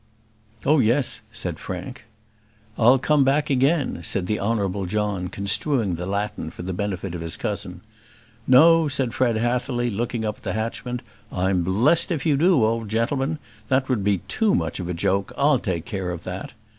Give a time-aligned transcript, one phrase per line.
[0.65, 2.05] "Oh, yes," said Frank.
[2.75, 7.21] "'I'll come back again,'" said the Honourable John, construing the Latin for the benefit of
[7.21, 7.81] his cousin.
[8.47, 12.89] "'No,' said Fred Hatherly, looking up at the hatchment; 'I'm blessed if you do, old
[12.89, 13.37] gentleman.
[13.69, 16.53] That would be too much of a joke; I'll take care of that.'